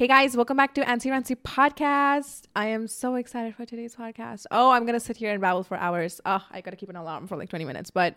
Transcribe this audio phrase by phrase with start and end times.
[0.00, 2.44] Hey guys, welcome back to Anncy Rancy Podcast.
[2.56, 4.46] I am so excited for today's podcast.
[4.50, 6.22] Oh, I'm gonna sit here and babble for hours.
[6.24, 8.16] Oh, I gotta keep an alarm for like 20 minutes, but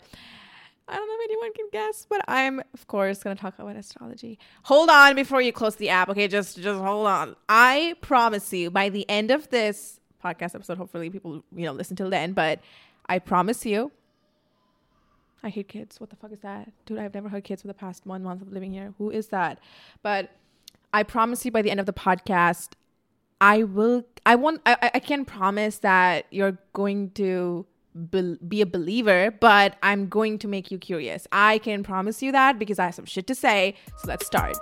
[0.88, 4.40] I don't know if anyone can guess, but I'm of course gonna talk about astrology.
[4.64, 6.30] Hold on before you close the app, okay?
[6.30, 7.36] Just just hold on.
[7.50, 11.98] I promise you, by the end of this podcast episode, hopefully people you know listen
[11.98, 12.62] till then, but
[13.08, 13.92] I promise you.
[15.46, 16.00] I hate kids.
[16.00, 16.72] What the fuck is that?
[16.86, 18.94] Dude, I've never heard kids for the past one month of living here.
[18.98, 19.60] Who is that?
[20.02, 20.30] But
[20.94, 22.74] I promise you by the end of the podcast,
[23.42, 24.06] I will.
[24.26, 24.62] I want.
[24.66, 27.66] I, I can't promise that you're going to
[28.12, 31.28] be, be a believer, but I'm going to make you curious.
[31.32, 33.76] I can promise you that because I have some shit to say.
[33.98, 34.56] So let's start.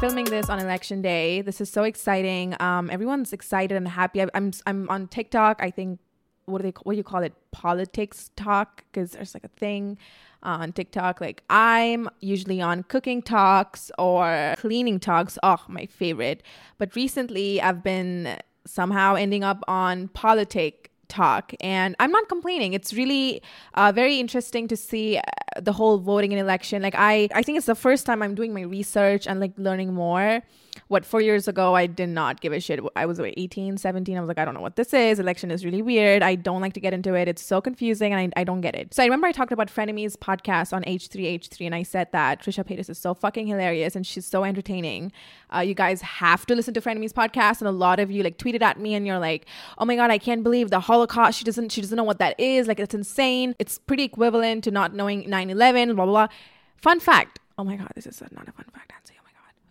[0.00, 1.40] filming this on election day.
[1.40, 2.54] This is so exciting.
[2.60, 4.20] Um, everyone's excited and happy.
[4.20, 5.62] I, I'm I'm on TikTok.
[5.62, 6.00] I think
[6.46, 9.98] what do they what do you call it politics talk because there's like a thing
[10.42, 16.42] on TikTok like I'm usually on cooking talks or cleaning talks oh my favorite.
[16.78, 22.72] But recently I've been somehow ending up on politic talk and i'm not complaining.
[22.72, 23.42] It's really
[23.74, 25.22] uh, very interesting to see uh,
[25.60, 26.82] the whole voting and election.
[26.82, 29.94] Like i i think it's the first time i'm doing my research and like learning
[29.94, 30.42] more
[30.88, 32.80] what four years ago i did not give a shit.
[32.94, 35.18] I was 18 17 i was like i don't know what this is.
[35.18, 36.22] Election is really weird.
[36.22, 37.28] I don't like to get into it.
[37.28, 38.94] It's so confusing and i, I don't get it.
[38.94, 42.64] So i remember i talked about frenemies podcast on h3h3 and i said that trisha
[42.64, 45.12] paytas is so fucking hilarious and she's so entertaining.
[45.54, 48.38] Uh, you guys have to listen to frenemies podcast and a lot of you like
[48.38, 49.46] tweeted at me and you're like
[49.78, 51.38] oh my god i can't believe the holocaust.
[51.38, 52.66] She doesn't she doesn't know what that is.
[52.66, 53.54] Like it's insane.
[53.58, 56.28] It's pretty equivalent to not knowing 9-11 blah blah blah.
[56.76, 57.38] Fun fact.
[57.58, 59.15] Oh my god this is not a fun fact Nancy.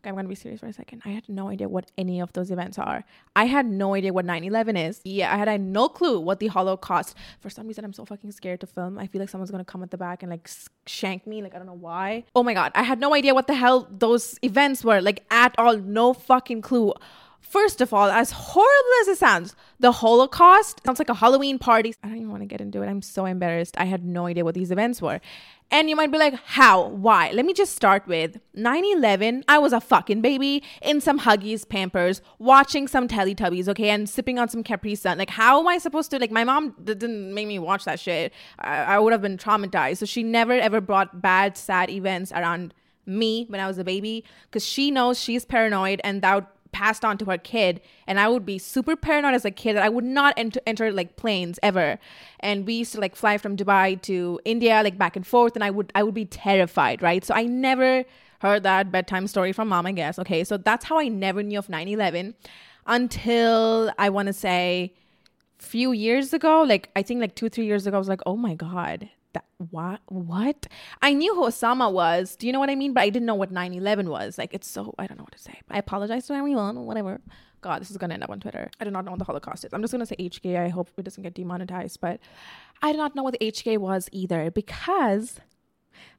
[0.06, 1.02] I'm going to be serious for a second.
[1.06, 3.04] I had no idea what any of those events are.
[3.36, 5.02] I had no idea what 9 11 is.
[5.04, 7.16] Yeah, I had, I no clue what the Holocaust.
[7.40, 8.98] For some reason, I'm so fucking scared to film.
[8.98, 10.50] I feel like someone's going to come at the back and like
[10.86, 11.42] shank me.
[11.42, 12.26] Like, I don't know why.
[12.36, 12.72] Oh my God.
[12.76, 15.02] I had no idea what the hell those events were.
[15.02, 15.78] Like, at all.
[15.78, 16.94] No fucking clue.
[17.48, 21.94] First of all, as horrible as it sounds, the Holocaust sounds like a Halloween party.
[22.04, 22.88] I don't even want to get into it.
[22.88, 23.76] I'm so embarrassed.
[23.78, 25.22] I had no idea what these events were.
[25.72, 26.90] And you might be like, how?
[26.90, 27.32] Why?
[27.32, 29.44] Let me just start with 9 11.
[29.48, 34.38] I was a fucking baby in some Huggies Pampers, watching some Teletubbies, okay, and sipping
[34.38, 35.18] on some Capri Sun.
[35.18, 36.20] Like, how am I supposed to?
[36.20, 38.34] Like, my mom didn't make me watch that shit.
[38.60, 39.98] I, I would have been traumatized.
[39.98, 42.74] So she never ever brought bad, sad events around
[43.06, 47.18] me when I was a baby because she knows she's paranoid and that passed on
[47.18, 50.04] to her kid and i would be super paranoid as a kid that i would
[50.04, 51.98] not enter, enter like planes ever.
[52.42, 55.64] And we used to like fly from dubai to india like back and forth and
[55.64, 57.24] i would i would be terrified right?
[57.24, 58.04] So i never
[58.42, 60.20] heard that bedtime story from mom i guess.
[60.20, 62.34] Okay so that's how i never knew of 9-11
[62.98, 64.94] until i want to say
[65.58, 68.36] few years ago like i think like two three years ago i was like oh
[68.36, 70.68] my god that what what
[71.02, 73.36] i knew who osama was do you know what i mean but i didn't know
[73.36, 76.34] what 9-11 was like it's so i don't know what to say i apologize to
[76.34, 77.22] everyone whatever
[77.62, 79.64] god this is gonna end up on twitter i do not know what the holocaust
[79.64, 82.20] is i'm just gonna say hk i hope it doesn't get demonetized but
[82.82, 85.40] i do not know what the hk was either because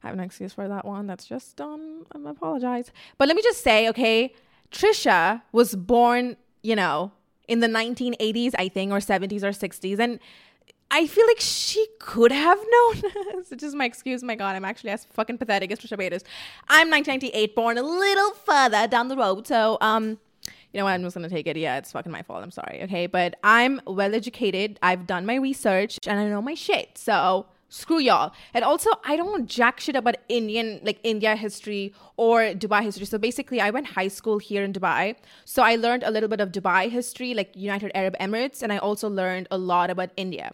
[0.03, 1.07] I have an excuse for that one.
[1.07, 2.91] That's just um I apologize.
[3.17, 4.33] But let me just say, okay,
[4.71, 7.11] Trisha was born, you know,
[7.47, 9.99] in the 1980s, I think, or 70s or 60s.
[9.99, 10.19] And
[10.89, 13.43] I feel like she could have known.
[13.43, 14.23] so just my excuse.
[14.23, 16.23] My God, I'm actually as fucking pathetic as Trisha Paytas.
[16.69, 19.47] I'm 1998, born a little further down the road.
[19.47, 20.17] So, um,
[20.73, 20.91] you know what?
[20.91, 21.57] I'm just gonna take it.
[21.57, 22.43] Yeah, it's fucking my fault.
[22.43, 22.83] I'm sorry.
[22.83, 24.79] Okay, but I'm well educated.
[24.81, 26.97] I've done my research and I know my shit.
[26.97, 28.31] So screw y'all.
[28.53, 33.05] And also, I don't know jack shit about Indian, like India history or Dubai history.
[33.05, 35.15] So basically, I went high school here in Dubai.
[35.45, 38.77] So I learned a little bit of Dubai history, like United Arab Emirates, and I
[38.77, 40.53] also learned a lot about India.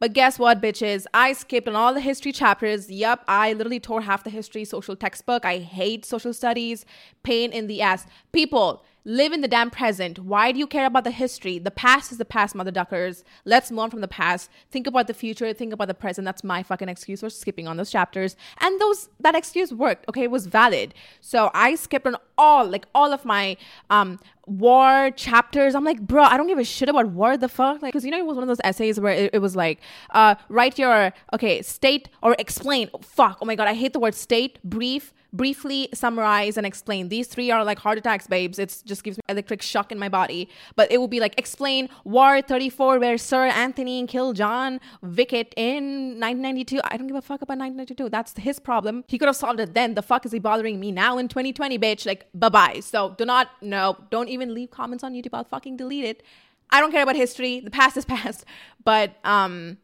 [0.00, 1.06] But guess what, bitches?
[1.14, 2.90] I skipped on all the history chapters.
[2.90, 5.44] Yup, I literally tore half the history social textbook.
[5.44, 6.84] I hate social studies.
[7.22, 8.06] Pain in the ass.
[8.32, 10.18] People, live in the damn present.
[10.18, 11.58] Why do you care about the history?
[11.58, 13.22] The past is the past, mother duckers.
[13.44, 14.50] Let's move on from the past.
[14.70, 15.52] Think about the future.
[15.52, 16.24] Think about the present.
[16.24, 18.36] That's my fucking excuse for skipping on those chapters.
[18.60, 20.08] And those that excuse worked.
[20.08, 20.94] Okay, it was valid.
[21.20, 23.56] So I skipped on all like all of my
[23.90, 25.74] um war chapters.
[25.74, 27.36] I'm like, bro, I don't give a shit about war.
[27.36, 29.38] The fuck, like, because you know it was one of those essays where it, it,
[29.38, 29.80] was like,
[30.10, 32.90] uh, write your okay state or explain.
[33.00, 34.58] fuck, oh my god, I hate the word state.
[34.64, 37.08] Brief briefly summarize and explain.
[37.08, 38.58] These three are like heart attacks, babes.
[38.58, 40.48] It just gives me electric shock in my body.
[40.76, 46.20] But it would be like explain War 34, where Sir Anthony killed John Wicket in
[46.20, 46.80] 1992.
[46.84, 48.08] I don't give a fuck about 1992.
[48.08, 49.04] That's his problem.
[49.08, 49.94] He could have solved it then.
[49.94, 52.06] The fuck is he bothering me now in 2020, bitch?
[52.06, 52.80] Like, bye bye.
[52.80, 55.30] So do not, no, don't even leave comments on YouTube.
[55.32, 56.22] I'll fucking delete it.
[56.70, 57.60] I don't care about history.
[57.60, 58.44] The past is past.
[58.84, 59.78] But, um,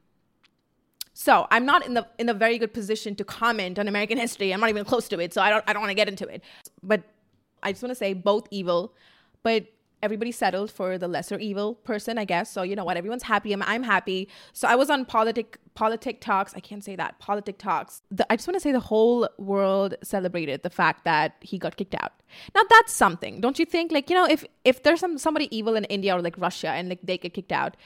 [1.13, 4.55] so I'm not in the in a very good position to comment on American history.
[4.55, 6.27] I'm not even close to it, so I don't I don't want to get into
[6.27, 6.43] it.
[6.83, 7.03] But
[7.63, 8.95] I just want to say both evil,
[9.43, 9.67] but
[10.03, 12.51] everybody settled for the lesser evil person, I guess.
[12.51, 13.53] So you know what, everyone's happy.
[13.53, 14.29] I'm, I'm happy.
[14.53, 16.55] So I was on politic politic talks.
[16.55, 18.03] I can't say that politic talks.
[18.11, 21.77] The, I just want to say the whole world celebrated the fact that he got
[21.77, 22.13] kicked out.
[22.55, 23.93] Now that's something, don't you think?
[23.93, 26.89] Like you know, if if there's some somebody evil in India or like Russia and
[26.89, 27.77] like they get kicked out,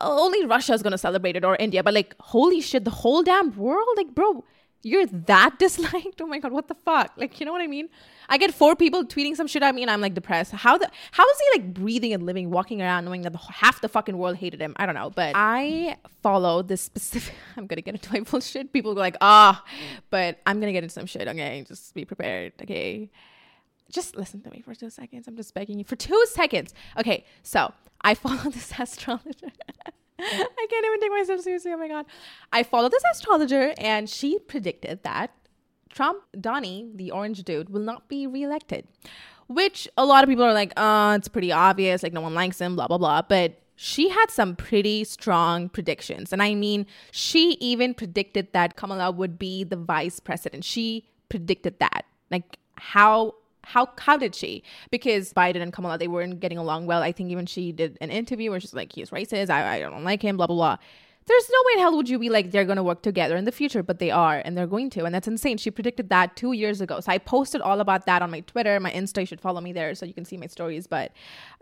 [0.00, 3.56] only Russia is gonna celebrate it or India, but like, holy shit, the whole damn
[3.56, 4.44] world, like, bro,
[4.82, 6.20] you're that disliked.
[6.20, 7.12] Oh my god, what the fuck?
[7.16, 7.88] Like, you know what I mean?
[8.28, 10.52] I get four people tweeting some shit at me, and I'm like depressed.
[10.52, 13.80] How the how is he like breathing and living, walking around, knowing that the, half
[13.80, 14.74] the fucking world hated him?
[14.76, 17.34] I don't know, but I follow this specific.
[17.56, 18.72] I'm gonna get into my bullshit.
[18.72, 19.64] People go like, ah,
[20.10, 21.28] but I'm gonna get into some shit.
[21.28, 22.52] Okay, just be prepared.
[22.62, 23.10] Okay
[23.90, 25.26] just listen to me for two seconds.
[25.26, 26.74] I'm just begging you for two seconds.
[26.98, 27.72] Okay, so
[28.02, 29.52] I follow this astrologer.
[30.20, 31.72] I can't even take myself seriously.
[31.72, 32.06] Oh my god.
[32.52, 35.30] I follow this astrologer and she predicted that
[35.90, 38.86] Trump, Donnie, the orange dude, will not be reelected.
[39.46, 42.60] Which a lot of people are like, oh, it's pretty obvious, like no one likes
[42.60, 43.22] him, blah blah blah.
[43.22, 46.32] But she had some pretty strong predictions.
[46.32, 50.64] And I mean, she even predicted that Kamala would be the vice president.
[50.64, 52.04] She predicted that.
[52.30, 54.62] Like how how how did she?
[54.90, 57.02] Because Biden and Kamala they weren't getting along well.
[57.02, 59.48] I think even she did an interview where she's like, he's racist.
[59.48, 60.36] I, I don't like him.
[60.36, 60.76] Blah blah blah.
[61.28, 63.52] There's no way in hell would you be like they're gonna work together in the
[63.52, 65.58] future, but they are and they're going to, and that's insane.
[65.58, 67.00] She predicted that two years ago.
[67.00, 69.20] So I posted all about that on my Twitter, my Insta.
[69.20, 70.86] You should follow me there so you can see my stories.
[70.86, 71.12] But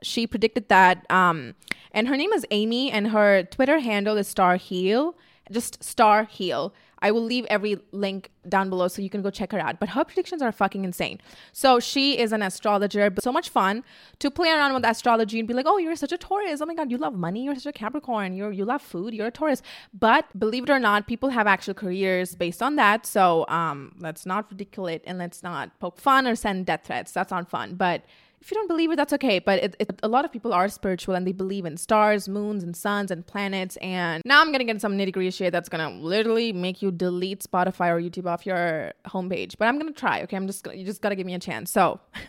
[0.02, 1.04] she predicted that.
[1.10, 1.54] Um,
[1.92, 5.16] and her name is Amy, and her Twitter handle is Star Heal,
[5.50, 6.72] just Star Heal.
[7.06, 9.78] I will leave every link down below so you can go check her out.
[9.82, 11.18] But her predictions are fucking insane.
[11.52, 13.84] So she is an astrologer, but so much fun
[14.18, 16.60] to play around with astrology and be like, oh, you're such a Taurus.
[16.60, 17.44] Oh my God, you love money.
[17.44, 18.34] You're such a Capricorn.
[18.38, 19.14] You're, you love food.
[19.14, 19.62] You're a Taurus.
[20.06, 23.06] But believe it or not, people have actual careers based on that.
[23.06, 27.12] So um, let's not ridicule it and let's not poke fun or send death threats.
[27.12, 27.76] That's not fun.
[27.76, 28.02] But
[28.46, 29.40] if you don't believe it, that's okay.
[29.40, 32.62] But it, it, a lot of people are spiritual and they believe in stars, moons,
[32.62, 33.76] and suns and planets.
[33.78, 37.40] And now I'm gonna get some nitty gritty shit that's gonna literally make you delete
[37.40, 39.56] Spotify or YouTube off your homepage.
[39.58, 40.22] But I'm gonna try.
[40.22, 41.72] Okay, I'm just you just gotta give me a chance.
[41.72, 42.20] So I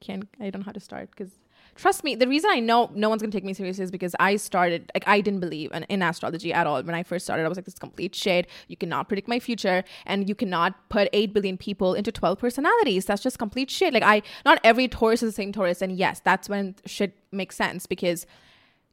[0.00, 0.26] can't.
[0.40, 1.32] I don't know how to start because
[1.76, 4.36] trust me, the reason I know no one's gonna take me seriously is because I
[4.36, 7.44] started like I didn't believe in, in, astrology at all when I first started.
[7.44, 8.48] I was like, this complete shit.
[8.68, 13.04] You cannot predict my future, and you cannot put eight billion people into twelve personalities.
[13.04, 13.94] That's just complete shit.
[13.94, 17.56] Like I, not every Taurus is the same Taurus, and yes, that's when shit makes
[17.56, 18.26] sense because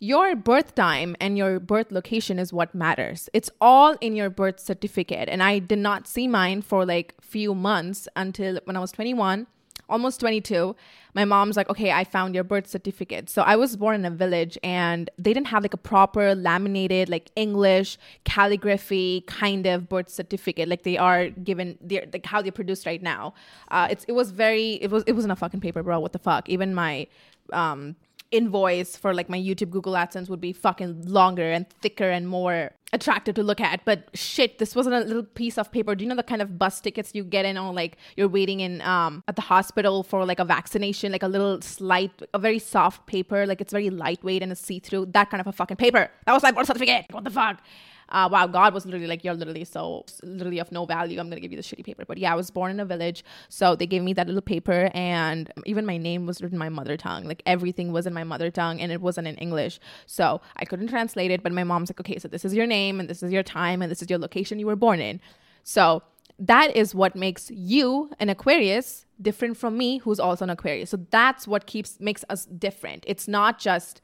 [0.03, 3.29] your birth time and your birth location is what matters.
[3.31, 5.29] It's all in your birth certificate.
[5.29, 9.47] And I did not see mine for like few months until when I was 21
[9.89, 10.75] almost 22
[11.13, 13.29] my mom's like okay i found your birth certificate.
[13.29, 17.09] So i was born in a village and they didn't have like a proper laminated
[17.09, 20.67] like english calligraphy kind of birth certificate.
[20.67, 23.33] Like they are given they're like how they're produced right now.
[23.69, 25.99] Uh it's it was very it was it wasn't a fucking paper bro.
[25.99, 26.49] What the fuck?
[26.49, 27.07] Even my
[27.51, 27.95] um
[28.31, 32.71] invoice for like my YouTube Google AdSense would be fucking longer and thicker and more
[32.93, 33.83] attractive to look at.
[33.83, 35.95] But shit, this wasn't a little piece of paper.
[35.95, 38.61] Do you know the kind of bus tickets you get in or like you're waiting
[38.61, 42.59] in um at the hospital for like a vaccination, like a little slight, a very
[42.59, 46.09] soft paper, like it's very lightweight and a see-through, that kind of a fucking paper.
[46.25, 47.05] That was my birth certificate.
[47.11, 47.61] What the fuck?
[48.09, 51.19] Uh, wow, God was literally like, you're literally so literally of no value.
[51.19, 52.05] I'm gonna give you the shitty paper.
[52.05, 54.89] But yeah, I was born in a village, so they gave me that little paper,
[54.93, 57.25] and even my name was written in my mother tongue.
[57.25, 60.87] Like everything was in my mother tongue, and it wasn't in English, so I couldn't
[60.87, 61.43] translate it.
[61.43, 63.81] But my mom's like, okay, so this is your name, and this is your time,
[63.81, 65.19] and this is your location you were born in.
[65.63, 66.03] So
[66.39, 70.89] that is what makes you an Aquarius different from me, who's also an Aquarius.
[70.89, 73.03] So that's what keeps makes us different.
[73.07, 74.01] It's not just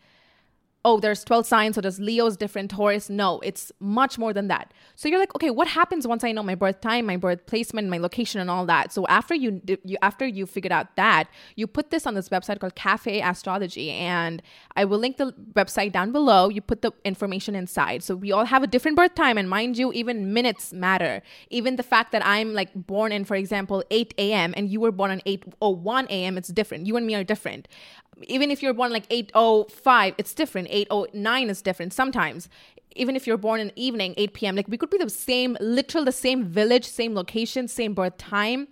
[0.86, 3.10] oh, there's 12 signs, so does Leo's different, Taurus?
[3.10, 4.74] No, it's much more than that.
[4.96, 7.90] So you're like, okay, what happens once I know my birth time, my birth placement,
[7.90, 8.94] my location, and all that?
[8.94, 11.26] So after you, you after you figured out that,
[11.58, 14.42] you put this on this website called Cafe Astrology, and
[14.78, 16.48] I will link the website down below.
[16.48, 18.02] You put the information inside.
[18.02, 21.22] So we all have a different birth time, and mind you, even minutes matter.
[21.50, 24.54] Even the fact that I'm like born in, for example, 8 a.m.
[24.56, 26.38] and you were born on 8:01 a.m.
[26.38, 26.86] It's different.
[26.88, 27.68] You and me are different
[28.28, 30.68] even if you're born like 805 it's different.
[30.70, 32.50] 809 is different sometimes.
[32.96, 36.04] Even if you're born in evening 8 p.m like we could be the same literal
[36.04, 38.68] the same village same location same birth time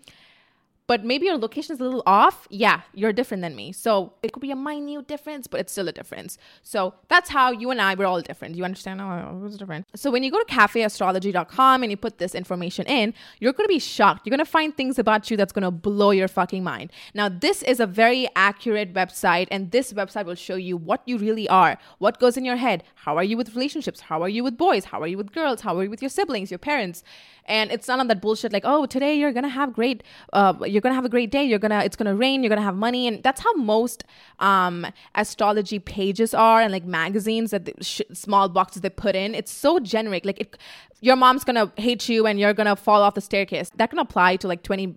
[0.88, 3.74] but maybe your location is a little off, yeah, you're different than me.
[3.74, 6.38] So it could be a minute difference, but it's still a difference.
[6.64, 8.56] So that's how you and I, we're all different.
[8.56, 9.02] You understand?
[9.02, 9.86] Oh, it's different.
[9.96, 13.74] So when you go to cafeastrology.com and you put this information in, you're going to
[13.74, 14.26] be shocked.
[14.26, 16.92] You're going to find things about you that's going to blow your fucking mind.
[17.14, 21.18] Now, this is a very accurate website, and this website will show you what you
[21.18, 24.44] really are, what goes in your head, how are you with relationships, how are you
[24.44, 27.04] with boys, how are you with girls, how are you with your siblings, your parents
[27.48, 30.04] and it's none of that bullshit like oh today you're gonna have great
[30.34, 32.76] uh, you're gonna have a great day you're gonna it's gonna rain you're gonna have
[32.76, 34.04] money and that's how most
[34.40, 39.34] um, astrology pages are and like magazines that sh- small boxes they put in.
[39.34, 40.58] It's so generic like it,
[41.02, 43.72] your mom's gonna hate you and you're gonna fall off the staircase.
[43.76, 44.96] That can apply to like 20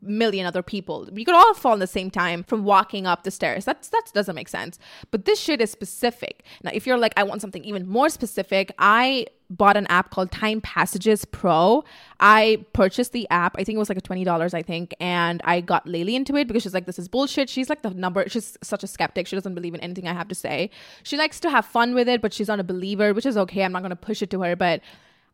[0.00, 1.08] million other people.
[1.12, 3.64] We could all fall in the same time from walking up the stairs.
[3.64, 4.78] That's that doesn't make sense.
[5.10, 6.44] But this shit is specific.
[6.62, 10.32] Now, if you're like, I want something even more specific, I bought an app called
[10.32, 11.84] Time Passages Pro.
[12.18, 13.54] I purchased the app.
[13.58, 14.54] I think it was like twenty dollars.
[14.54, 17.48] I think, and I got Laylee into it because she's like, this is bullshit.
[17.48, 18.28] She's like the number.
[18.28, 19.26] She's such a skeptic.
[19.26, 20.70] She doesn't believe in anything I have to say.
[21.02, 23.62] She likes to have fun with it, but she's not a believer, which is okay.
[23.62, 24.80] I'm not gonna push it to her, but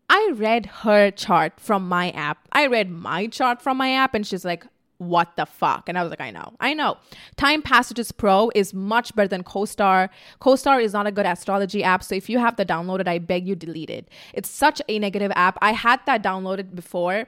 [0.08, 2.46] I read her chart from my app.
[2.52, 4.66] I read my chart from my app, and she's like,
[4.98, 5.88] what the fuck?
[5.88, 6.96] And I was like, I know, I know.
[7.36, 10.08] Time Passages Pro is much better than CoStar.
[10.40, 12.04] CoStar is not a good astrology app.
[12.04, 14.08] So if you have the downloaded, I beg you delete it.
[14.32, 15.58] It's such a negative app.
[15.60, 17.26] I had that downloaded before.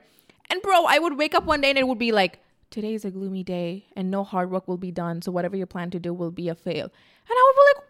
[0.51, 2.39] And bro, I would wake up one day and it would be like,
[2.71, 5.23] today is a gloomy day and no hard work will be done.
[5.23, 6.85] So whatever you plan to do will be a fail.
[6.85, 7.85] And I would be like,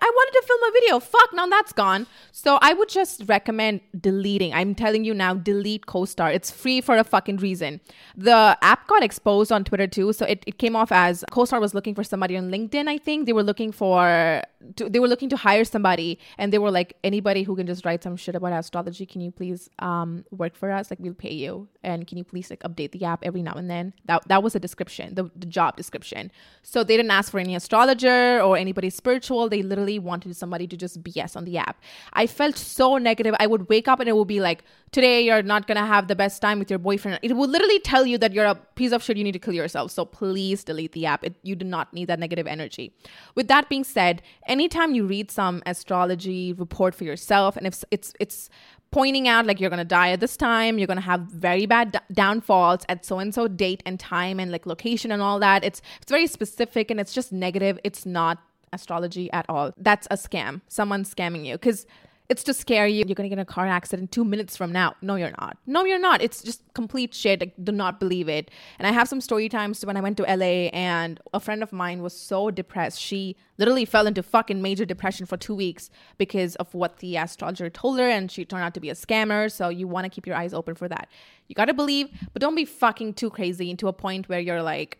[0.00, 1.00] I wanted to film a video.
[1.00, 2.06] Fuck, now that's gone.
[2.32, 4.54] So I would just recommend deleting.
[4.54, 6.34] I'm telling you now, delete CoStar.
[6.34, 7.80] It's free for a fucking reason.
[8.16, 10.12] The app got exposed on Twitter too.
[10.12, 13.26] So it, it came off as CoStar was looking for somebody on LinkedIn, I think.
[13.26, 14.42] They were looking for,
[14.76, 16.18] to, they were looking to hire somebody.
[16.36, 19.30] And they were like, anybody who can just write some shit about astrology, can you
[19.30, 20.90] please um, work for us?
[20.90, 21.68] Like, we'll pay you.
[21.82, 23.94] And can you please like update the app every now and then?
[24.06, 26.30] That, that was the description, the, the job description.
[26.62, 29.48] So they didn't ask for any astrologer or anybody spiritual.
[29.48, 31.80] They literally wanted somebody to just BS on the app.
[32.12, 33.34] I felt so negative.
[33.38, 36.16] I would wake up and it would be like, today you're not gonna have the
[36.16, 37.18] best time with your boyfriend.
[37.22, 39.16] It will literally tell you that you're a piece of shit.
[39.16, 39.90] You need to kill yourself.
[39.90, 41.24] So please delete the app.
[41.24, 42.92] It, you do not need that negative energy.
[43.34, 48.12] With that being said, anytime you read some astrology report for yourself, and if it's
[48.20, 48.50] it's
[48.90, 51.98] pointing out like you're gonna die at this time, you're gonna have very bad d-
[52.12, 55.64] downfalls at so and so date and time and like location and all that.
[55.64, 57.78] It's it's very specific and it's just negative.
[57.84, 58.38] It's not
[58.72, 59.72] astrology at all.
[59.76, 60.60] That's a scam.
[60.68, 61.86] Someone's scamming you because
[62.28, 63.04] it's to scare you.
[63.06, 64.94] You're gonna get in a car accident two minutes from now.
[65.00, 65.56] No, you're not.
[65.66, 66.20] No, you're not.
[66.20, 67.40] It's just complete shit.
[67.40, 68.50] Like, do not believe it.
[68.78, 71.72] And I have some story times when I went to LA and a friend of
[71.72, 73.00] mine was so depressed.
[73.00, 77.70] She literally fell into fucking major depression for two weeks because of what the astrologer
[77.70, 79.50] told her, and she turned out to be a scammer.
[79.50, 81.08] So you want to keep your eyes open for that.
[81.48, 84.98] You gotta believe, but don't be fucking too crazy into a point where you're like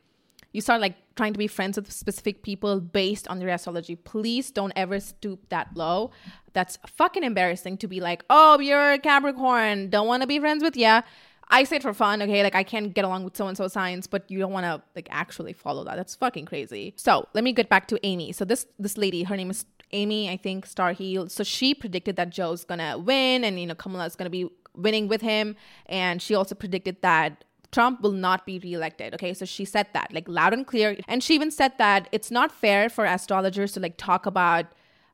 [0.59, 3.95] you start like trying to be friends with specific people based on their astrology.
[3.95, 6.11] Please don't ever stoop that low.
[6.53, 10.65] That's fucking embarrassing to be like, oh, you're a Capricorn, don't want to be friends
[10.65, 11.03] with ya.
[11.49, 12.43] I say it for fun, okay?
[12.43, 14.83] Like I can't get along with so and so signs, but you don't want to
[14.97, 15.95] like actually follow that.
[15.95, 16.93] That's fucking crazy.
[16.97, 18.33] So let me get back to Amy.
[18.33, 21.31] So this this lady, her name is Amy, I think Star Starheal.
[21.31, 25.07] So she predicted that Joe's gonna win, and you know Kamala is gonna be winning
[25.07, 25.55] with him,
[25.87, 29.15] and she also predicted that Trump will not be reelected.
[29.15, 30.97] Okay, so she said that like loud and clear.
[31.07, 34.67] And she even said that it's not fair for astrologers to like talk about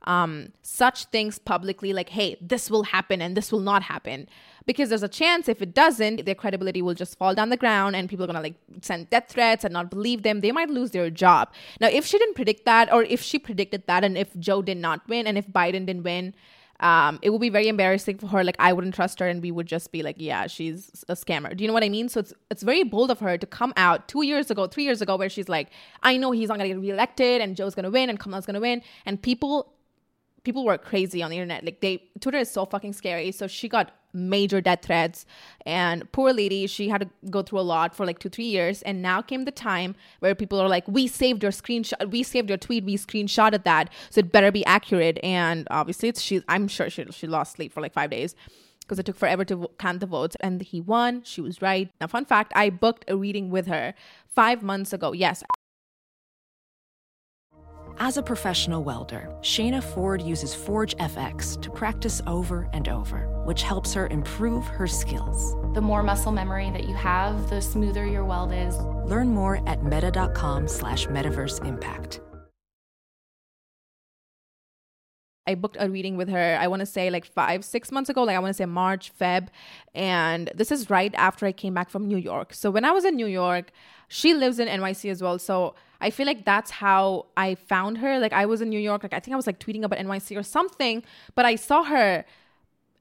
[0.07, 4.29] um, such things publicly, like, hey, this will happen and this will not happen.
[4.67, 7.97] Because there's a chance if it doesn't, their credibility will just fall down the ground
[7.97, 10.41] and people are gonna like send death threats and not believe them.
[10.41, 11.53] They might lose their job.
[11.81, 14.79] Now, if she didn't predict that, or if she predicted that, and if Joe did
[14.79, 16.35] not win, and if Biden didn't win,
[16.81, 18.45] um, it would be very embarrassing for her.
[18.45, 21.57] Like I wouldn't trust her, and we would just be like, yeah, she's a scammer.
[21.57, 22.09] Do you know what I mean?
[22.09, 25.01] So it's it's very bold of her to come out two years ago, three years
[25.01, 25.71] ago, where she's like,
[26.03, 28.83] I know he's not gonna get reelected, and Joe's gonna win, and Kamala's gonna win,
[29.07, 29.73] and people
[30.43, 31.65] people were crazy on the internet.
[31.65, 33.33] Like they Twitter is so fucking scary.
[33.33, 35.27] So she got major death threats.
[35.67, 38.83] And poor lady, she had to go through a lot for like two, three years.
[38.83, 42.49] And now came the time where people are like, we saved your screenshot, we saved
[42.49, 43.91] your tweet, we screenshotted that.
[44.11, 45.19] So it better be accurate.
[45.23, 48.35] And obviously, it's she, I'm sure she, she lost sleep for like five days
[48.81, 50.37] because it took forever to count the votes.
[50.41, 51.23] And he won.
[51.25, 51.91] She was right.
[52.01, 53.95] Now, fun fact I booked a reading with her
[54.29, 55.13] five months ago.
[55.13, 55.43] Yes.
[58.01, 63.63] As a professional welder, Shayna Ford uses Forge FX to practice over and over, which
[63.63, 65.55] helps her improve her skills.
[65.75, 68.77] The more muscle memory that you have, the smoother your weld is.
[69.09, 72.21] Learn more at meta.com slash metaverse impact.
[75.47, 78.25] I booked a reading with her, I want to say like five, six months ago,
[78.25, 79.49] like I want to say March, Feb.
[79.95, 82.55] And this is right after I came back from New York.
[82.55, 83.71] So when I was in New York,
[84.09, 85.39] she lives in NYC as well.
[85.39, 85.75] So
[86.05, 88.19] I feel like that's how I found her.
[88.19, 90.37] Like I was in New York, like I think I was like tweeting about NYC
[90.37, 91.03] or something,
[91.35, 92.25] but I saw her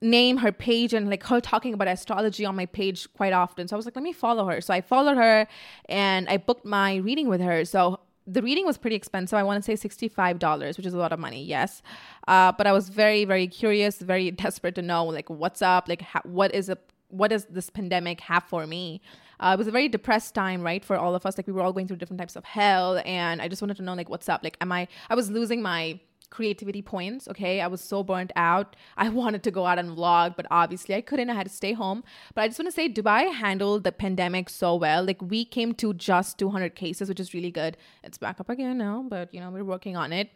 [0.00, 3.68] name her page and like her talking about astrology on my page quite often.
[3.68, 4.60] So I was like, let me follow her.
[4.60, 5.46] So I followed her
[5.88, 7.64] and I booked my reading with her.
[7.64, 9.38] So the reading was pretty expensive.
[9.38, 11.82] I want to say $65, which is a lot of money, yes.
[12.26, 16.02] Uh, but I was very, very curious, very desperate to know like what's up, like
[16.02, 19.00] ha- what is a what does this pandemic have for me?
[19.40, 21.36] Uh, it was a very depressed time, right, for all of us.
[21.36, 23.82] Like we were all going through different types of hell, and I just wanted to
[23.82, 24.42] know like what's up.
[24.42, 24.88] Like, am I?
[25.10, 26.00] I was losing my
[26.34, 27.28] creativity points.
[27.28, 27.60] Okay.
[27.60, 28.76] I was so burnt out.
[28.96, 31.30] I wanted to go out and vlog, but obviously I couldn't.
[31.30, 32.02] I had to stay home.
[32.34, 35.04] But I just want to say Dubai handled the pandemic so well.
[35.04, 37.76] Like we came to just 200 cases, which is really good.
[38.02, 40.30] It's back up again now, but you know, we're working on it.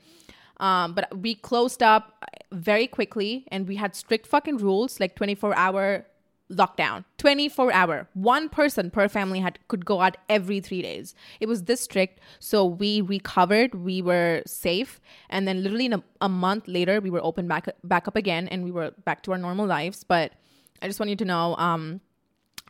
[0.61, 5.55] Um, but we closed up very quickly and we had strict fucking rules like 24
[5.57, 6.07] hour
[6.51, 11.47] lockdown 24 hour one person per family had could go out every three days it
[11.47, 16.67] was this strict so we recovered we were safe and then literally a, a month
[16.67, 19.67] later we were open back back up again and we were back to our normal
[19.67, 20.33] lives but
[20.81, 22.01] i just want you to know um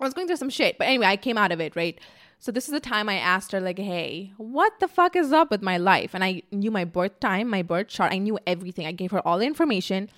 [0.00, 2.00] i was going through some shit but anyway i came out of it right
[2.40, 5.50] so this is the time I asked her, like, hey, what the fuck is up
[5.50, 6.14] with my life?
[6.14, 8.12] And I knew my birth time, my birth chart.
[8.12, 8.86] I knew everything.
[8.86, 10.08] I gave her all the information.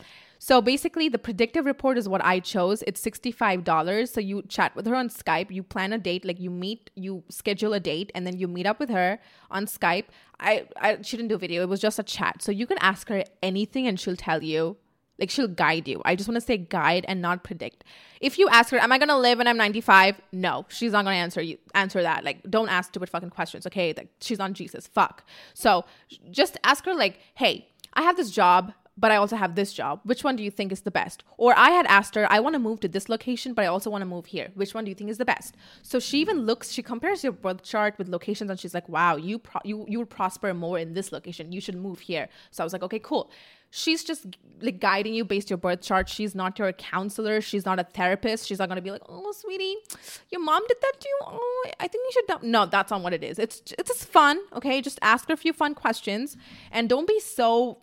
[0.42, 2.82] So basically, the predictive report is what I chose.
[2.86, 4.08] It's $65.
[4.08, 7.24] So you chat with her on Skype, you plan a date, like you meet, you
[7.28, 9.18] schedule a date, and then you meet up with her
[9.50, 10.06] on Skype.
[10.40, 12.40] I, I she didn't do a video, it was just a chat.
[12.40, 14.78] So you can ask her anything and she'll tell you.
[15.18, 16.00] Like she'll guide you.
[16.06, 17.84] I just want to say guide and not predict.
[18.22, 21.16] If you ask her, "Am I gonna live when I'm 95?" No, she's not gonna
[21.16, 21.58] answer you.
[21.74, 22.24] Answer that.
[22.24, 23.66] Like, don't ask stupid fucking questions.
[23.66, 24.86] Okay, like she's on Jesus.
[24.86, 25.24] Fuck.
[25.52, 25.84] So
[26.30, 30.00] just ask her like, "Hey, I have this job but I also have this job.
[30.04, 31.24] Which one do you think is the best?
[31.38, 33.88] Or I had asked her, I want to move to this location, but I also
[33.88, 34.50] want to move here.
[34.54, 35.56] Which one do you think is the best?
[35.82, 39.16] So she even looks, she compares your birth chart with locations, and she's like, wow,
[39.16, 41.52] you pro- you you would prosper more in this location.
[41.52, 42.28] You should move here.
[42.50, 43.30] So I was like, okay, cool.
[43.72, 44.26] She's just
[44.60, 46.08] like guiding you based your birth chart.
[46.08, 47.40] She's not your counselor.
[47.40, 48.48] She's not a therapist.
[48.48, 49.76] She's not gonna be like, oh, sweetie,
[50.30, 51.18] your mom did that to you.
[51.22, 52.42] Oh, I think you should.
[52.42, 53.38] No, that's not what it is.
[53.38, 54.40] It's it's just fun.
[54.52, 56.36] Okay, just ask her a few fun questions,
[56.72, 57.78] and don't be so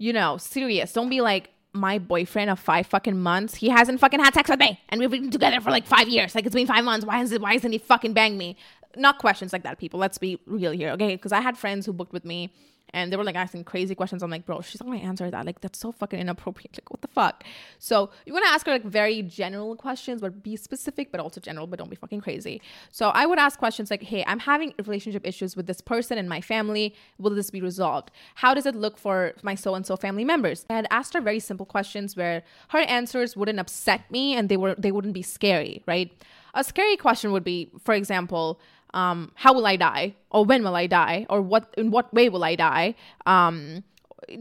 [0.00, 0.92] you know, serious.
[0.94, 4.58] Don't be like, my boyfriend of five fucking months, he hasn't fucking had sex with
[4.58, 4.80] me.
[4.88, 6.34] And we've been together for like five years.
[6.34, 7.06] Like it's been five months.
[7.06, 8.56] Why it why isn't he fucking bang me?
[8.96, 10.00] Not questions like that, people.
[10.00, 11.14] Let's be real here, okay?
[11.14, 12.52] Because I had friends who booked with me
[12.92, 14.22] and they were like asking crazy questions.
[14.22, 15.46] I'm like, bro, she's not gonna answer that.
[15.46, 16.70] Like, that's so fucking inappropriate.
[16.80, 17.44] Like, what the fuck?
[17.78, 21.40] So you want to ask her like very general questions, but be specific, but also
[21.40, 22.62] general, but don't be fucking crazy.
[22.90, 26.28] So I would ask questions like, hey, I'm having relationship issues with this person in
[26.28, 26.94] my family.
[27.18, 28.10] Will this be resolved?
[28.36, 30.64] How does it look for my so and so family members?
[30.70, 34.56] I had asked her very simple questions where her answers wouldn't upset me and they
[34.56, 36.10] were they wouldn't be scary, right?
[36.54, 38.60] A scary question would be, for example,
[38.94, 42.28] um, how will I die, or when will I die, or what in what way
[42.28, 42.94] will I die?
[43.26, 43.84] Um,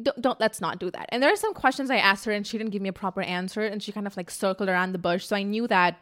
[0.03, 1.07] don't, don't, let's not do that.
[1.09, 3.21] And there are some questions I asked her, and she didn't give me a proper
[3.21, 5.25] answer, and she kind of like circled around the bush.
[5.25, 5.99] So I knew that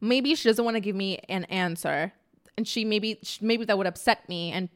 [0.00, 2.12] maybe she doesn't want to give me an answer,
[2.56, 4.68] and she maybe maybe that would upset me and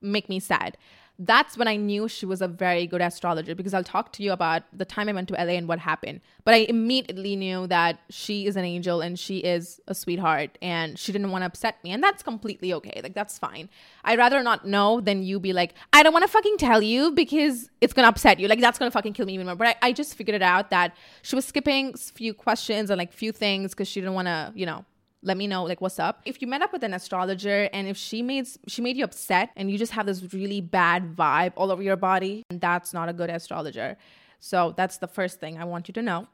[0.00, 0.76] make me sad
[1.22, 4.32] that's when I knew she was a very good astrologer because I'll talk to you
[4.32, 6.22] about the time I went to LA and what happened.
[6.44, 10.98] But I immediately knew that she is an angel and she is a sweetheart and
[10.98, 11.90] she didn't want to upset me.
[11.90, 13.02] And that's completely okay.
[13.02, 13.68] Like, that's fine.
[14.02, 17.12] I'd rather not know than you be like, I don't want to fucking tell you
[17.12, 18.48] because it's going to upset you.
[18.48, 19.56] Like, that's going to fucking kill me even more.
[19.56, 23.12] But I, I just figured it out that she was skipping few questions and like
[23.12, 24.86] few things because she didn't want to, you know,
[25.22, 26.22] let me know like what's up.
[26.24, 29.50] If you met up with an astrologer and if she made she made you upset
[29.56, 33.12] and you just have this really bad vibe all over your body that's not a
[33.12, 33.96] good astrologer.
[34.38, 36.26] So that's the first thing i want you to know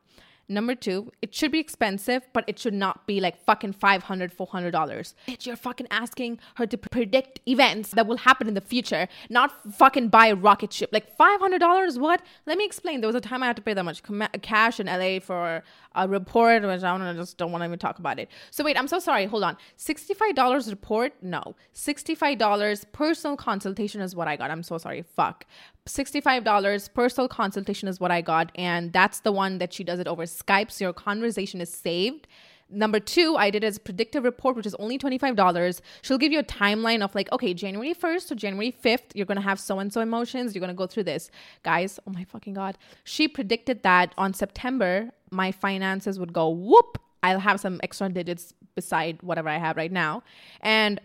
[0.49, 4.01] Number two, it should be expensive, but it should not be like fucking $500,
[4.33, 5.15] $400.
[5.27, 9.53] Bitch, you're fucking asking her to predict events that will happen in the future, not
[9.75, 10.91] fucking buy a rocket ship.
[10.93, 11.99] Like $500?
[11.99, 12.23] What?
[12.47, 13.01] Let me explain.
[13.01, 14.03] There was a time I had to pay that much
[14.43, 15.65] cash in LA for
[15.97, 18.29] a report, which I, don't, I just don't want to even talk about it.
[18.51, 19.27] So wait, I'm so sorry.
[19.27, 19.57] Hold on.
[19.79, 21.13] $65 report?
[21.23, 21.57] No.
[21.75, 24.51] $65 personal consultation is what I got.
[24.51, 25.03] I'm so sorry.
[25.03, 25.45] Fuck.
[25.87, 28.53] $65 personal consultation is what I got.
[28.55, 30.71] And that's the one that she does it over Skype.
[30.71, 32.27] So your conversation is saved.
[32.69, 35.81] Number two, I did as predictive report, which is only $25.
[36.03, 39.41] She'll give you a timeline of like, okay, January 1st to January 5th, you're gonna
[39.41, 41.31] have so and so emotions, you're gonna go through this.
[41.63, 42.77] Guys, oh my fucking God.
[43.05, 46.99] She predicted that on September, my finances would go whoop.
[47.23, 50.25] I'll have some extra digits beside whatever I have right now.
[50.61, 51.01] And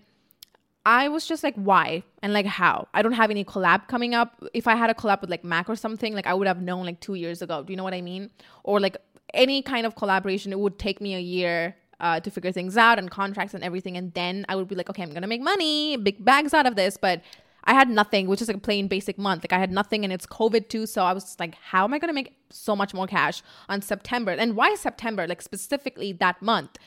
[0.86, 2.88] I was just like, why and like how?
[2.94, 4.44] I don't have any collab coming up.
[4.54, 6.86] If I had a collab with like Mac or something, like I would have known
[6.86, 7.64] like two years ago.
[7.64, 8.32] Do you know what I mean?
[8.64, 8.98] Or like
[9.34, 12.98] any kind of collaboration, it would take me a year uh, to figure things out
[12.98, 13.96] and contracts and everything.
[13.96, 16.76] And then I would be like, okay, I'm gonna make money, big bags out of
[16.76, 16.98] this.
[16.98, 17.22] But
[17.66, 19.44] I had nothing, which is like a plain basic month.
[19.44, 20.88] Like I had nothing and it's COVID too.
[20.88, 23.84] So I was just like, how am I gonna make so much more cash on
[23.84, 24.32] September?
[24.32, 25.28] And why September?
[25.28, 26.80] Like specifically that month.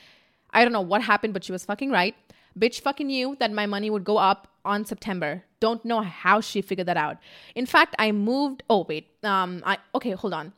[0.51, 2.15] I don't know what happened, but she was fucking right.
[2.57, 5.43] Bitch fucking knew that my money would go up on September.
[5.59, 7.17] Don't know how she figured that out.
[7.53, 8.63] In fact, I moved.
[8.69, 9.07] Oh wait.
[9.23, 9.61] Um.
[9.65, 10.11] I okay.
[10.11, 10.53] Hold on.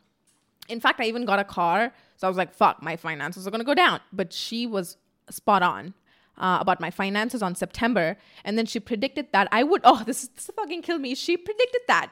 [0.69, 1.93] In fact, I even got a car.
[2.17, 3.99] So I was like, fuck, my finances are gonna go down.
[4.11, 4.97] But she was
[5.29, 5.93] spot on.
[6.39, 8.15] Uh, about my finances on September.
[8.45, 11.15] And then she predicted that I would, oh, this, is this fucking killed me.
[11.15, 12.11] She predicted that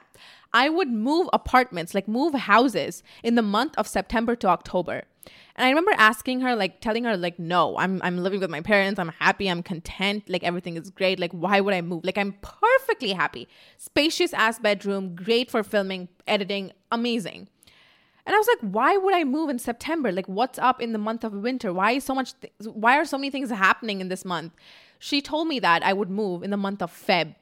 [0.51, 5.03] I would move apartments, like move houses in the month of September to October.
[5.55, 8.61] And I remember asking her, like telling her, like, no, I'm I'm living with my
[8.61, 8.99] parents.
[8.99, 9.47] I'm happy.
[9.47, 10.23] I'm content.
[10.27, 11.19] Like everything is great.
[11.19, 12.03] Like, why would I move?
[12.03, 13.47] Like, I'm perfectly happy.
[13.77, 17.47] Spacious ass bedroom, great for filming, editing, amazing.
[18.25, 20.11] And I was like, why would I move in September?
[20.11, 21.71] Like, what's up in the month of winter?
[21.71, 22.33] Why is so much?
[22.39, 24.53] Th- why are so many things happening in this month?
[24.97, 27.35] She told me that I would move in the month of Feb.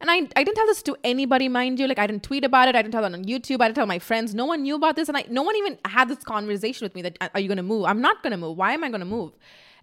[0.00, 1.86] And I, I didn't tell this to anybody, mind you.
[1.86, 2.76] Like I didn't tweet about it.
[2.76, 3.60] I didn't tell it on YouTube.
[3.60, 4.34] I didn't tell my friends.
[4.34, 7.02] No one knew about this, and I no one even had this conversation with me.
[7.02, 7.84] That are you gonna move?
[7.84, 8.56] I'm not gonna move.
[8.56, 9.32] Why am I gonna move?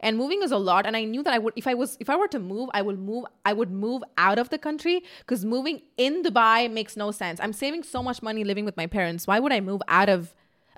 [0.06, 0.86] And moving is a lot.
[0.86, 2.82] And I knew that I would, if I was, if I were to move, I
[2.88, 3.26] would move.
[3.44, 7.40] I would move out of the country because moving in Dubai makes no sense.
[7.40, 9.26] I'm saving so much money living with my parents.
[9.26, 10.36] Why would I move out of?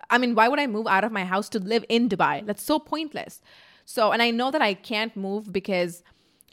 [0.10, 2.46] I mean, why would I move out of my house to live in Dubai?
[2.46, 3.42] That's so pointless.
[3.84, 6.04] So, and I know that I can't move because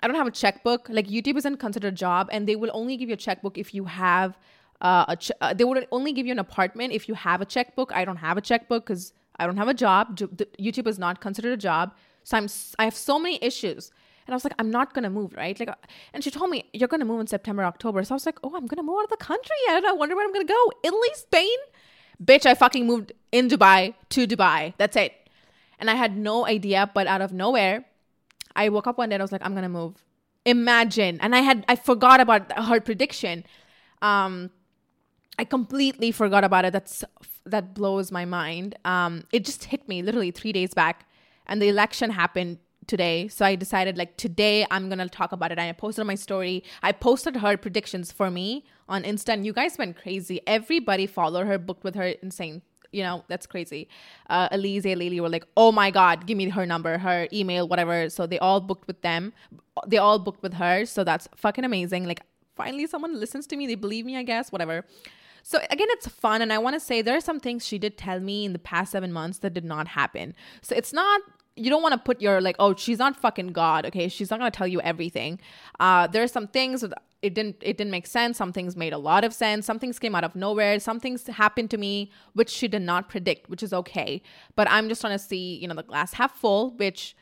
[0.03, 0.89] I don't have a checkbook.
[0.89, 3.73] Like YouTube isn't considered a job, and they will only give you a checkbook if
[3.73, 4.37] you have
[4.81, 5.17] uh, a.
[5.17, 7.93] Ch- uh, they would only give you an apartment if you have a checkbook.
[8.01, 10.19] I don't have a checkbook because I don't have a job.
[10.67, 12.49] YouTube is not considered a job, so I'm.
[12.79, 13.93] I have so many issues.
[14.27, 15.59] And I was like, I'm not gonna move, right?
[15.61, 15.69] Like,
[16.15, 18.03] and she told me you're gonna move in September, October.
[18.05, 19.57] So I was like, oh, I'm gonna move out of the country.
[19.69, 19.91] I don't know.
[19.91, 20.73] I wonder where I'm gonna go.
[20.83, 21.59] Italy, Spain,
[22.25, 22.47] bitch.
[22.47, 24.73] I fucking moved in Dubai to Dubai.
[24.79, 25.13] That's it.
[25.79, 27.85] And I had no idea, but out of nowhere,
[28.57, 30.03] I woke up one day and I was like, I'm gonna move.
[30.47, 31.19] Imagine.
[31.21, 33.45] And I had I forgot about her prediction.
[34.01, 34.51] Um
[35.39, 36.73] I completely forgot about it.
[36.73, 37.05] That's
[37.45, 38.79] that blows my mind.
[38.87, 41.07] Um it just hit me literally 3 days back
[41.47, 43.29] and the election happened today.
[43.29, 45.59] So I decided like today I'm gonna talk about it.
[45.59, 46.63] I posted my story.
[46.83, 50.41] I posted her predictions for me on Insta and you guys went crazy.
[50.47, 52.63] Everybody followed her, booked with her, insane
[52.95, 53.89] you know, that's crazy.
[54.31, 58.09] Uh, Elise Lily were like, oh my God, give me her number, her email, whatever.
[58.09, 59.33] So they all booked with them.
[59.87, 60.87] They all booked with her.
[60.87, 62.05] So that's fucking amazing.
[62.05, 62.21] Like,
[62.55, 63.67] finally, someone listens to me.
[63.67, 64.85] They believe me, I guess, whatever.
[65.43, 66.41] So again, it's fun.
[66.41, 68.59] And I want to say there are some things she did tell me in the
[68.59, 70.35] past seven months that did not happen.
[70.63, 71.21] So it's not
[71.57, 74.09] you don't want to put your like oh she's not fucking god okay?
[74.09, 75.41] She's not going to tell you everything.
[75.81, 76.83] Uh there are some things
[77.23, 78.37] it didn't it didn't make sense.
[78.37, 79.67] Some things made a lot of sense.
[79.67, 80.79] Some things came out of nowhere.
[80.81, 84.23] Some things happened to me which she did not predict which is okay.
[84.57, 87.17] But i'm just trying to see you know the glass half full which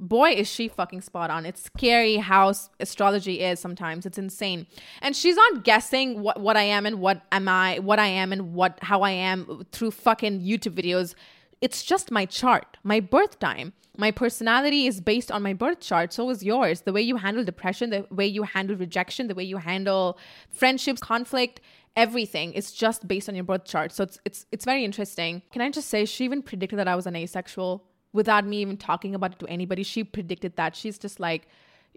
[0.00, 1.44] boy is she fucking spot on.
[1.44, 4.06] It's scary how astrology is sometimes.
[4.06, 4.66] It's insane.
[5.02, 8.32] And she's not guessing what what i am and what am i what i am
[8.32, 11.14] and what how i am through fucking youtube videos
[11.60, 16.12] it's just my chart my birth time my personality is based on my birth chart.
[16.12, 16.82] So is yours.
[16.82, 20.18] The way you handle depression, the way you handle rejection, the way you handle
[20.48, 21.60] friendships, conflict,
[21.96, 23.92] everything is just based on your birth chart.
[23.92, 25.42] So it's it's it's very interesting.
[25.52, 28.76] Can I just say she even predicted that I was an asexual without me even
[28.76, 29.82] talking about it to anybody.
[29.82, 30.74] She predicted that.
[30.74, 31.46] She's just like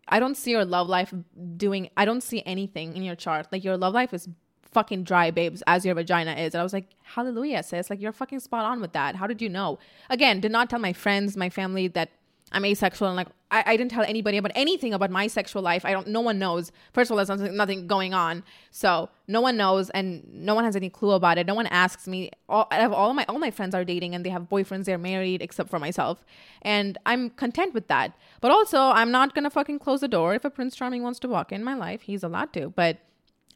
[0.09, 1.13] I don't see your love life
[1.55, 3.47] doing I don't see anything in your chart.
[3.51, 4.27] Like your love life is
[4.73, 6.53] fucking dry, babes, as your vagina is.
[6.53, 7.89] And I was like, hallelujah, sis.
[7.89, 9.15] Like, you're fucking spot on with that.
[9.15, 9.79] How did you know?
[10.09, 12.09] Again, did not tell my friends, my family that
[12.53, 15.85] I'm asexual and like I, I didn't tell anybody about anything about my sexual life.
[15.85, 16.71] I don't no one knows.
[16.93, 18.43] First of all, there's nothing, nothing going on.
[18.71, 21.47] So no one knows and no one has any clue about it.
[21.47, 22.31] No one asks me.
[22.47, 24.97] All I have all my all my friends are dating and they have boyfriends, they're
[24.97, 26.23] married, except for myself.
[26.61, 28.15] And I'm content with that.
[28.39, 30.35] But also I'm not gonna fucking close the door.
[30.35, 32.69] If a Prince Charming wants to walk in my life, he's allowed to.
[32.69, 32.99] But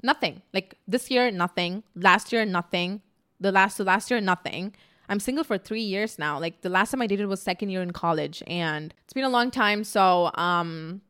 [0.04, 0.42] nothing.
[0.54, 1.84] Like this year, nothing.
[1.96, 3.02] Last year, nothing.
[3.40, 4.74] The last to last year, nothing.
[5.10, 6.40] I'm single for three years now.
[6.40, 9.30] Like the last time I dated was second year in college, and it's been a
[9.30, 9.84] long time.
[9.84, 11.02] So, um,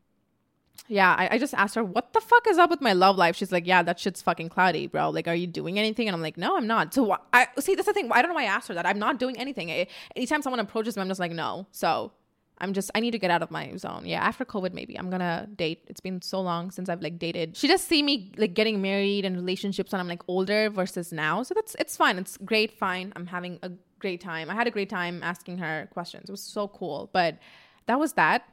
[0.88, 3.36] yeah, I, I just asked her, what the fuck is up with my love life?
[3.36, 5.10] She's like, yeah, that shit's fucking cloudy, bro.
[5.10, 6.08] Like, are you doing anything?
[6.08, 6.94] And I'm like, no, I'm not.
[6.94, 7.76] So wh- I see.
[7.76, 8.10] That's the thing.
[8.12, 8.86] I don't know why I asked her that.
[8.86, 9.72] I'm not doing anything.
[9.72, 11.68] I, anytime someone approaches me, I'm just like, no.
[11.72, 12.12] So
[12.60, 14.04] I'm just I need to get out of my zone.
[14.06, 15.84] Yeah, after COVID maybe I'm gonna date.
[15.88, 17.56] It's been so long since I've like dated.
[17.56, 21.44] She just see me like getting married and relationships when I'm like older versus now.
[21.44, 22.18] So that's it's fine.
[22.18, 23.14] It's great, fine.
[23.16, 24.50] I'm having a great time.
[24.50, 26.30] I had a great time asking her questions.
[26.30, 27.10] It was so cool.
[27.14, 27.38] But
[27.86, 28.44] that was that.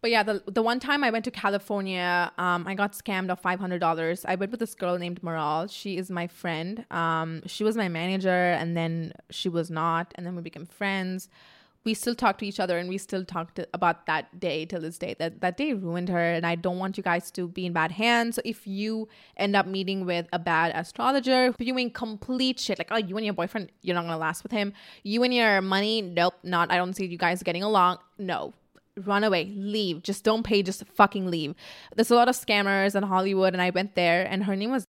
[0.00, 3.40] But yeah, the the one time I went to California, um, I got scammed of
[3.40, 4.24] five hundred dollars.
[4.26, 5.66] I went with this girl named Moral.
[5.68, 6.84] She is my friend.
[6.90, 11.28] Um, she was my manager, and then she was not, and then we became friends
[11.84, 14.80] we still talk to each other and we still talk to, about that day till
[14.80, 15.14] this day.
[15.18, 17.92] That that day ruined her and i don't want you guys to be in bad
[17.92, 18.36] hands.
[18.36, 22.78] So if you end up meeting with a bad astrologer viewing complete shit.
[22.78, 24.72] Like oh you and your boyfriend you're not gonna last with him.
[25.02, 27.98] You and your money nope not i don't see you guys getting along.
[28.18, 28.54] No.
[28.96, 29.52] Run away.
[29.56, 30.04] Leave.
[30.04, 30.62] Just don't pay.
[30.62, 31.56] Just fucking leave.
[31.96, 34.86] There's a lot of scammers in hollywood and i went there and her name was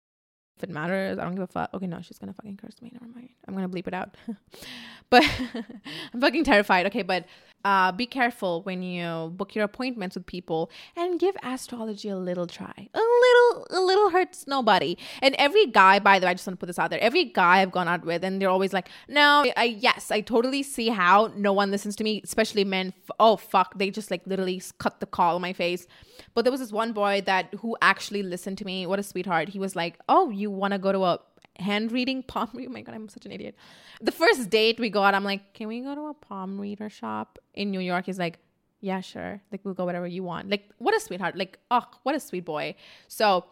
[0.58, 1.70] if it matters, I don't give a fuck.
[1.72, 2.90] Okay, no, she's gonna fucking curse me.
[2.92, 3.28] Never mind.
[3.46, 4.16] I'm gonna bleep it out.
[5.10, 5.24] but
[6.14, 6.86] I'm fucking terrified.
[6.86, 7.26] Okay, but
[7.64, 12.46] uh, be careful when you book your appointments with people and give astrology a little
[12.46, 12.88] try.
[12.92, 13.37] A little,
[13.70, 14.96] a little hurts nobody.
[15.22, 17.00] And every guy, by the way, I just want to put this out there.
[17.00, 20.62] Every guy I've gone out with, and they're always like, "No, I yes, I totally
[20.62, 22.92] see how no one listens to me, especially men.
[23.18, 25.86] Oh fuck, they just like literally cut the call on my face."
[26.34, 28.86] But there was this one boy that who actually listened to me.
[28.86, 29.50] What a sweetheart.
[29.50, 31.20] He was like, "Oh, you want to go to a
[31.58, 32.48] hand reading palm.
[32.68, 33.54] Oh my god, I'm such an idiot.
[34.00, 37.38] The first date we got, I'm like, can we go to a palm reader shop
[37.54, 38.06] in New York?
[38.06, 38.38] He's like,
[38.80, 39.40] yeah, sure.
[39.50, 40.50] Like we'll go whatever you want.
[40.50, 41.36] Like what a sweetheart.
[41.36, 42.74] Like oh, what a sweet boy.
[43.08, 43.44] So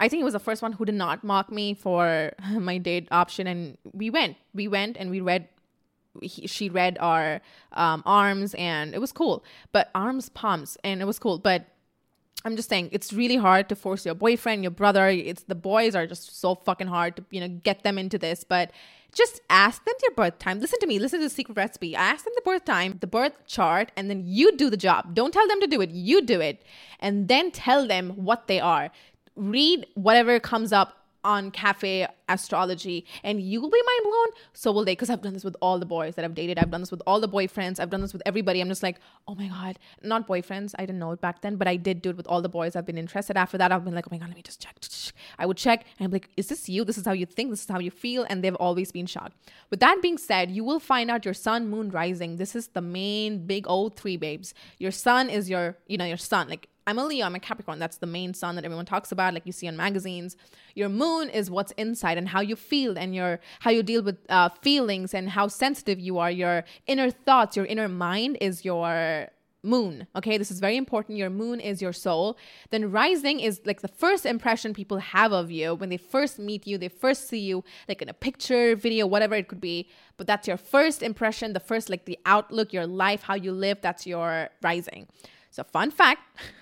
[0.00, 3.08] I think he was the first one who did not mock me for my date
[3.10, 4.36] option, and we went.
[4.54, 5.48] We went and we read.
[6.20, 7.40] He, she read our
[7.72, 9.44] um, arms, and it was cool.
[9.70, 11.38] But arms, palms, and it was cool.
[11.38, 11.66] But
[12.44, 15.08] I'm just saying it's really hard to force your boyfriend, your brother.
[15.08, 18.44] It's the boys are just so fucking hard to you know get them into this.
[18.44, 18.72] But
[19.14, 20.60] just ask them their birth time.
[20.60, 20.98] Listen to me.
[20.98, 21.94] Listen to the secret recipe.
[21.94, 25.14] Ask them the birth time, the birth chart, and then you do the job.
[25.14, 25.90] Don't tell them to do it.
[25.90, 26.62] You do it,
[27.00, 28.90] and then tell them what they are.
[29.36, 34.42] Read whatever comes up on cafe astrology and you will be mind blown.
[34.52, 36.58] So will they because i've done this with all the boys that i've dated.
[36.58, 37.78] I've done this with all the boyfriends.
[37.78, 38.60] I've done this with everybody.
[38.60, 39.78] I'm just like oh my god.
[40.02, 40.74] Not boyfriends.
[40.78, 42.76] I didn't know it back then but i did do it with all the boys
[42.76, 43.36] i've been interested.
[43.36, 44.76] After that i've been like oh my god let me just check
[45.38, 46.84] i would check and i'm like is this you?
[46.84, 47.50] This is how you think.
[47.50, 48.26] This is how you feel.
[48.28, 49.36] And they've always been shocked.
[49.70, 52.36] With that being said you will find out your sun moon rising.
[52.36, 54.54] This is the main big old three babes.
[54.78, 56.48] Your sun is your you know your sun.
[56.48, 57.78] Like I'm a Leo, I'm a Capricorn.
[57.78, 60.36] That's the main sun that everyone talks about, like you see on magazines.
[60.74, 64.18] Your moon is what's inside and how you feel and your how you deal with
[64.28, 66.30] uh, feelings and how sensitive you are.
[66.30, 69.28] Your inner thoughts, your inner mind is your
[69.62, 70.06] moon.
[70.16, 71.18] Okay, this is very important.
[71.18, 72.36] Your moon is your soul.
[72.70, 76.66] Then rising is like the first impression people have of you when they first meet
[76.66, 79.88] you, they first see you, like in a picture, video, whatever it could be.
[80.16, 83.78] But that's your first impression, the first, like the outlook, your life, how you live.
[83.80, 85.06] That's your rising.
[85.50, 86.22] So, fun fact.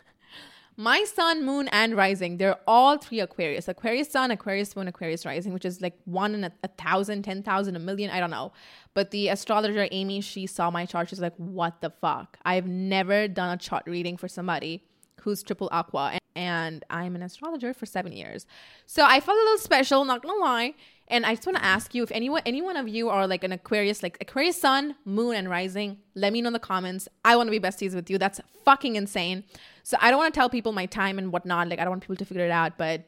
[0.76, 3.68] my sun, moon, and rising, they're all three Aquarius.
[3.68, 7.42] Aquarius sun, Aquarius moon, Aquarius rising, which is like one in a, a thousand, ten
[7.42, 8.52] thousand, a million, I don't know.
[8.94, 11.08] But the astrologer Amy, she saw my chart.
[11.08, 12.38] She's like, what the fuck?
[12.44, 14.84] I've never done a chart reading for somebody
[15.20, 16.12] who's triple aqua.
[16.12, 18.46] And, and I'm an astrologer for seven years.
[18.86, 20.74] So I felt a little special, not gonna lie.
[21.10, 23.42] And I just want to ask you if anyone, any one of you are like
[23.42, 25.98] an Aquarius, like Aquarius Sun, Moon, and Rising.
[26.14, 27.08] Let me know in the comments.
[27.24, 28.16] I want to be besties with you.
[28.16, 29.42] That's fucking insane.
[29.82, 31.68] So I don't want to tell people my time and whatnot.
[31.68, 33.02] Like I don't want people to figure it out, but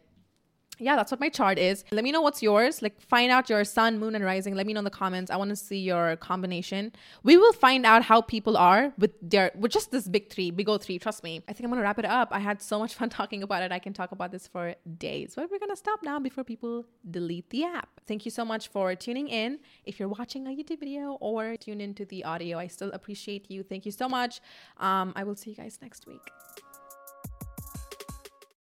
[0.78, 1.84] yeah, that's what my chart is.
[1.92, 2.82] Let me know what's yours.
[2.82, 4.54] Like, find out your sun, moon, and rising.
[4.54, 5.30] Let me know in the comments.
[5.30, 6.92] I want to see your combination.
[7.22, 10.68] We will find out how people are with their with just this big three, big
[10.68, 10.98] old three.
[10.98, 11.42] Trust me.
[11.48, 12.28] I think I'm gonna wrap it up.
[12.32, 13.72] I had so much fun talking about it.
[13.72, 17.50] I can talk about this for days, but we're gonna stop now before people delete
[17.50, 17.88] the app.
[18.06, 19.58] Thank you so much for tuning in.
[19.84, 23.62] If you're watching a YouTube video or tune into the audio, I still appreciate you.
[23.62, 24.40] Thank you so much.
[24.78, 26.61] Um, I will see you guys next week.